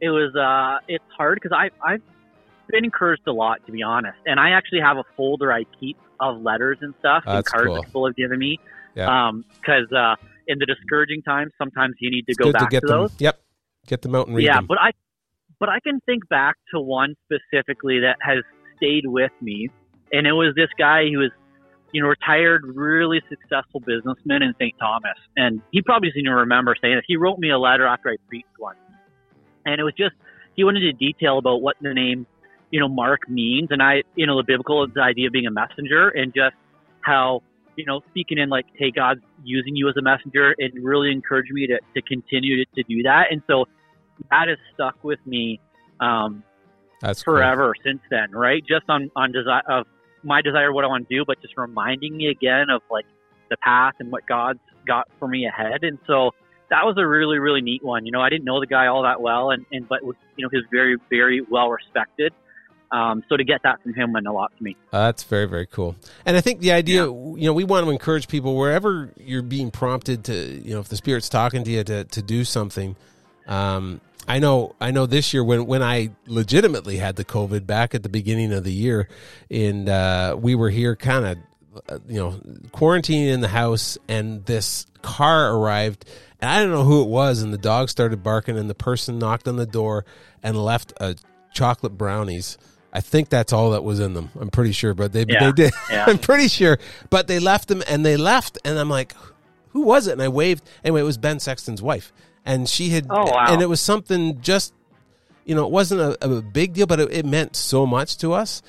[0.00, 2.02] it was, uh, it's hard because I, I've
[2.68, 4.18] been encouraged a lot, to be honest.
[4.26, 7.66] And I actually have a folder I keep of letters and stuff and That's cards
[7.66, 7.74] cool.
[7.76, 8.58] that people have given me.
[8.94, 9.28] Yeah.
[9.28, 12.68] Um, because uh, in the discouraging times, sometimes you need to It's go back to
[12.68, 13.00] get to them.
[13.00, 13.14] those.
[13.18, 13.40] Yep,
[13.86, 14.66] get them out and read yeah, them.
[14.66, 14.92] but I,
[15.60, 18.38] but I can think back to one specifically that has
[18.76, 19.68] stayed with me,
[20.12, 21.30] and it was this guy who was,
[21.92, 24.74] you know, retired, really successful businessman in St.
[24.78, 27.04] Thomas, and he probably doesn't even remember saying it.
[27.06, 28.78] He wrote me a letter after I preached once,
[29.66, 30.14] and it was just
[30.54, 32.26] he went into detail about what the name,
[32.70, 35.50] you know, Mark means, and I, you know, the biblical the idea of being a
[35.50, 36.56] messenger, and just
[37.02, 37.42] how
[37.76, 41.52] you know, speaking in like, hey, God's using you as a messenger, and really encouraged
[41.52, 43.24] me to, to continue to, to do that.
[43.30, 43.66] And so
[44.30, 45.60] that has stuck with me
[46.00, 46.42] um,
[47.00, 47.34] That's cool.
[47.34, 48.62] forever since then, right?
[48.66, 49.86] Just on on desire of
[50.22, 53.04] my desire, what I want to do, but just reminding me again of like
[53.50, 55.84] the path and what God's got for me ahead.
[55.84, 56.32] And so
[56.70, 58.06] that was a really really neat one.
[58.06, 60.44] You know, I didn't know the guy all that well, and and but was you
[60.44, 62.32] know he was very very well respected.
[62.92, 64.76] Um, so to get that from him meant a lot to me.
[64.92, 65.96] Uh, that's very very cool.
[66.24, 69.72] And I think the idea, you know, we want to encourage people wherever you're being
[69.72, 72.96] prompted to, you know, if the spirit's talking to you to to do something.
[73.48, 75.06] Um, I know, I know.
[75.06, 78.72] This year, when when I legitimately had the COVID back at the beginning of the
[78.72, 79.08] year,
[79.50, 81.38] and uh, we were here, kind of,
[81.88, 82.30] uh, you know,
[82.72, 86.04] quarantining in the house, and this car arrived,
[86.40, 89.18] and I don't know who it was, and the dog started barking, and the person
[89.18, 90.04] knocked on the door
[90.42, 91.16] and left a
[91.52, 92.58] chocolate brownies.
[92.92, 94.30] I think that's all that was in them.
[94.40, 95.72] I'm pretty sure, but they Yeah, they did.
[95.90, 96.04] yeah.
[96.08, 96.78] I'm pretty sure,
[97.10, 99.14] but they left them, and they left, and I'm like,
[99.70, 100.12] who was it?
[100.12, 100.64] And I waved.
[100.84, 102.12] Anyway, it was Ben Sexton's wife,
[102.44, 103.46] and she had, Oh, wow.
[103.48, 104.72] and it was something just,
[105.44, 108.32] you know, it wasn't a, a big deal, but it, it meant so much to
[108.32, 108.62] us,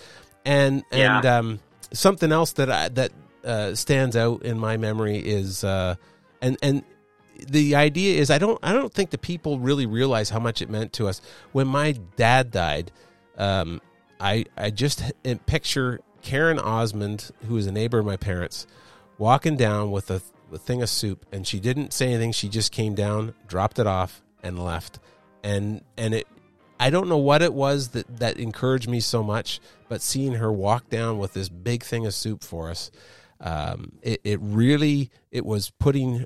[0.46, 1.38] and and Yeah.
[1.38, 1.60] um,
[1.94, 3.12] something else that I, that
[3.46, 5.96] uh, stands out in my memory is, uh,
[6.42, 6.84] and and
[7.48, 10.70] the idea is I don't I don't think the people really realize how much it
[10.70, 11.22] meant to us
[11.52, 12.92] when my dad died.
[13.38, 13.82] Um,
[14.20, 15.04] I I just
[15.46, 18.68] picture Karen Osmond, who was a neighbor of my parents,
[19.18, 20.22] walking down with a,
[20.52, 22.32] a thing of soup, and she didn't say anything.
[22.32, 25.00] She just came down, dropped it off, and left.
[25.44, 26.28] And and it,
[26.80, 30.52] I don't know what it was that that encouraged me so much, but seeing her
[30.52, 32.92] walk down with this big thing of soup for us,
[33.40, 36.26] um, it it really it was putting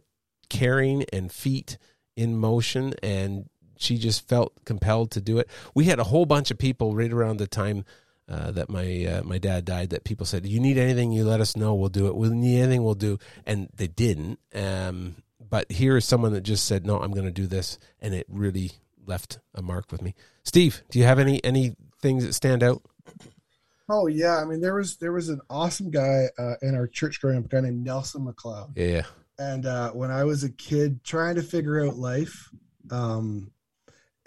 [0.51, 1.77] caring and feet
[2.17, 5.49] in motion and she just felt compelled to do it.
[5.73, 7.85] We had a whole bunch of people right around the time
[8.29, 11.41] uh, that my uh, my dad died that people said, "You need anything, you let
[11.41, 11.73] us know.
[11.73, 12.15] We'll do it.
[12.15, 14.39] We need anything, we'll do." And they didn't.
[14.53, 15.15] Um,
[15.49, 18.27] but here is someone that just said, "No, I'm going to do this," and it
[18.29, 18.71] really
[19.05, 20.13] left a mark with me.
[20.43, 22.83] Steve, do you have any any things that stand out?
[23.89, 27.19] Oh yeah, I mean there was there was an awesome guy uh, in our church
[27.19, 28.71] growing up, a guy named Nelson McLeod.
[28.75, 29.05] Yeah, yeah.
[29.41, 32.51] And uh, when I was a kid trying to figure out life,
[32.91, 33.49] um,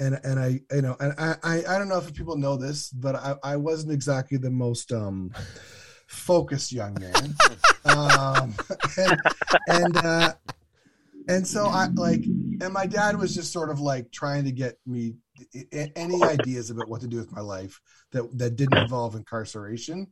[0.01, 2.91] and and I you know and I, I I don't know if people know this,
[2.91, 5.31] but I, I wasn't exactly the most um,
[6.09, 7.37] focused young man,
[7.85, 8.55] um,
[8.99, 9.21] and
[9.69, 10.33] and uh,
[11.29, 14.79] and so I like and my dad was just sort of like trying to get
[14.85, 15.15] me
[15.95, 20.09] any ideas about what to do with my life that that didn't involve incarceration.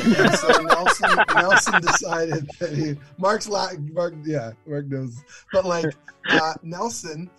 [0.00, 5.86] And so Nelson Nelson decided that he Mark's la- Mark yeah Mark knows but like
[6.30, 7.30] uh, Nelson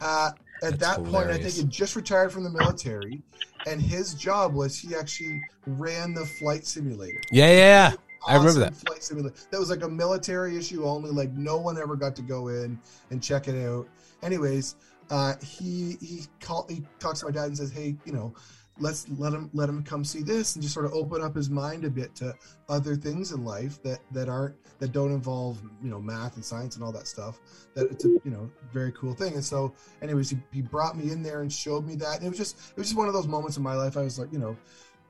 [0.00, 0.30] uh,
[0.62, 3.22] at that point I think he just retired from the military
[3.66, 7.92] and his job was he actually ran the flight simulator Yeah, yeah, yeah.
[8.26, 8.76] I remember that.
[8.76, 9.34] flight simulator.
[9.50, 11.10] That was like a military issue only.
[11.10, 12.78] Like no one ever got to go in
[13.10, 13.88] and check it out.
[14.22, 14.76] Anyways,
[15.10, 18.34] uh, he he call he talks to my dad and says, "Hey, you know,
[18.80, 21.50] let's let him let him come see this and just sort of open up his
[21.50, 22.34] mind a bit to
[22.68, 26.74] other things in life that that aren't that don't involve you know math and science
[26.76, 27.38] and all that stuff.
[27.74, 29.34] That it's a you know very cool thing.
[29.34, 32.16] And so, anyways, he, he brought me in there and showed me that.
[32.16, 33.96] And it was just it was just one of those moments in my life.
[33.96, 34.56] I was like, you know.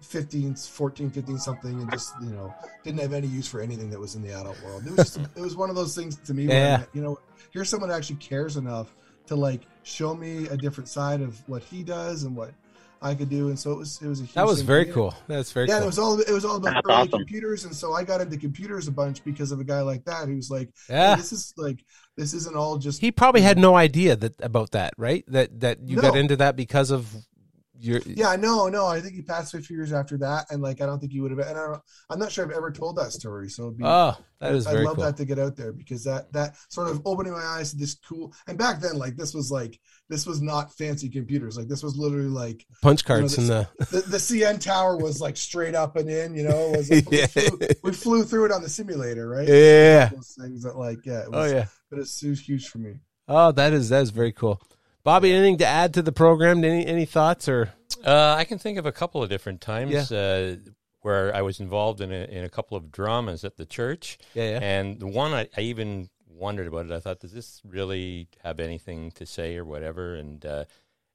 [0.02, 2.54] 15 14 15 something and just you know
[2.84, 5.18] didn't have any use for anything that was in the adult world it was just
[5.36, 6.84] it was one of those things to me where Yeah.
[6.94, 7.18] you know
[7.50, 8.94] here's someone that actually cares enough
[9.26, 12.52] to like show me a different side of what he does and what
[13.02, 14.84] I could do, and so it was it was a huge That was thing very
[14.84, 14.92] for me.
[14.92, 15.14] cool.
[15.26, 15.84] That's very yeah, cool.
[15.84, 17.10] it was all it was all about early awesome.
[17.10, 20.28] computers, and so I got into computers a bunch because of a guy like that
[20.28, 21.14] who's like, hey, Yeah.
[21.14, 21.84] this is like
[22.16, 25.24] this isn't all just He probably had no idea that about that, right?
[25.28, 27.08] That that you got into that because of
[27.80, 28.86] your Yeah, no, no.
[28.86, 31.12] I think he passed away a few years after that, and like I don't think
[31.12, 31.40] he would have.
[31.40, 33.48] And I don't, I'm not sure I've ever told that story.
[33.48, 35.04] So it'd be, Oh, that is I very love cool.
[35.04, 37.94] that to get out there because that that sort of opening my eyes to this
[37.94, 38.32] cool.
[38.46, 39.78] And back then, like this was like
[40.08, 41.56] this was not fancy computers.
[41.56, 44.96] Like this was literally like punch you know, cards in the the, the CN tower
[44.96, 46.34] was like straight up and in.
[46.34, 47.26] You know, it was like, Yeah.
[47.34, 49.48] we, flew, we flew through it on the simulator, right?
[49.48, 50.08] Yeah.
[50.08, 51.20] those things that like yeah.
[51.20, 51.66] It Oh, yeah.
[51.90, 52.94] but it's, it was huge for me.
[53.28, 54.60] Oh, that is that is very cool.
[55.02, 56.62] Bobby, anything to add to the program?
[56.64, 57.72] Any any thoughts or
[58.04, 60.56] Uh, I can think of a couple of different times uh,
[61.00, 64.18] where I was involved in a, in a couple of dramas at the church.
[64.34, 64.58] Yeah, yeah.
[64.62, 66.92] And the one I, I even wondered about it.
[66.92, 70.14] I thought, does this really have anything to say or whatever?
[70.14, 70.64] And uh,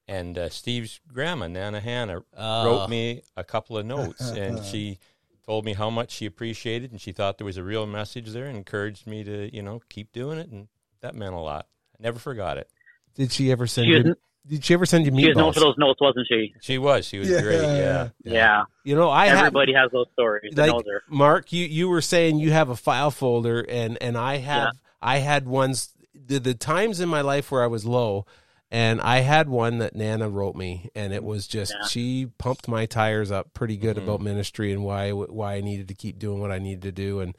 [0.08, 5.00] and uh, Steve's grandma, Nana Hannah, wrote me a couple of notes, and she
[5.46, 8.46] told me how much she appreciated, and she thought there was a real message there,
[8.46, 10.68] and encouraged me to you know keep doing it, and
[11.02, 11.68] that meant a lot.
[12.00, 12.70] I never forgot it.
[13.16, 14.16] Did she ever send She you?
[14.48, 16.54] Did she ever send you She was known for those notes, wasn't she?
[16.62, 17.08] She was.
[17.08, 17.42] She was Yeah.
[17.42, 17.62] great.
[17.62, 18.10] Yeah.
[18.24, 18.64] Yeah.
[18.84, 20.56] You know, I have- everybody has those stories.
[20.56, 21.02] Like knows her.
[21.10, 25.18] Mark, you you were saying you have a file folder, and and I have I
[25.18, 28.26] had ones the, the times in my life where I was low,
[28.70, 31.88] and I had one that Nana wrote me, and it was just Yeah.
[31.88, 34.04] she pumped my tires up pretty good Mhm.
[34.04, 37.20] about ministry and why why I needed to keep doing what I needed to do,
[37.20, 37.36] and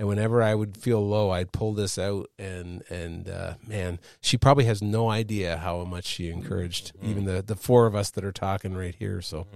[0.00, 4.38] and whenever I would feel low, I'd pull this out, and and uh, man, she
[4.38, 8.24] probably has no idea how much she encouraged even the the four of us that
[8.24, 9.20] are talking right here.
[9.20, 9.46] So,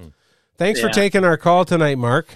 [0.59, 2.29] thanks for taking our call tonight, Mark.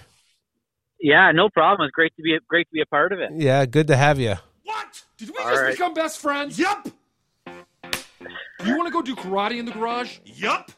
[0.99, 1.87] Yeah, no problem.
[1.87, 3.31] It's great to be great to be a part of it.
[3.35, 4.37] Yeah, good to have you.
[4.65, 5.03] What?
[5.19, 5.73] Did we All just right.
[5.73, 6.59] become best friends?
[6.59, 6.89] Yup.
[8.65, 10.21] You want to go do karate in the garage?
[10.25, 10.73] Yup.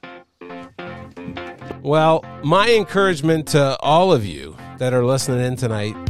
[1.81, 6.10] Well, my encouragement to all of you that are listening in tonight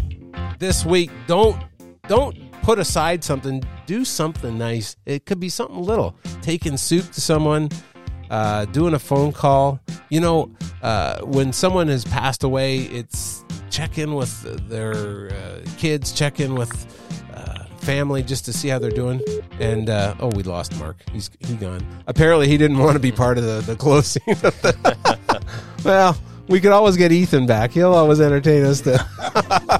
[0.60, 1.60] this week, don't
[2.06, 4.96] don't put aside something, do something nice.
[5.06, 6.14] It could be something little.
[6.42, 7.70] Taking soup to someone,
[8.30, 9.80] uh, doing a phone call.
[10.10, 10.52] You know,
[10.82, 16.54] uh, when someone has passed away, it's check in with their uh, kids, check in
[16.54, 16.72] with
[17.34, 19.20] uh, family just to see how they're doing.
[19.58, 21.02] And uh, oh, we lost Mark.
[21.12, 21.86] He's he gone.
[22.06, 24.22] Apparently, he didn't want to be part of the the closing.
[25.84, 26.16] well,
[26.48, 27.70] we could always get Ethan back.
[27.70, 28.82] He'll always entertain us.
[28.82, 29.79] To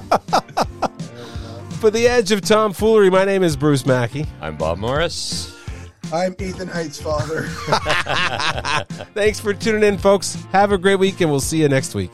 [1.81, 4.27] For the edge of tomfoolery, my name is Bruce Mackey.
[4.39, 5.51] I'm Bob Morris.
[6.13, 7.47] I'm Ethan Heights' father.
[9.15, 10.35] Thanks for tuning in, folks.
[10.51, 12.11] Have a great week, and we'll see you next week.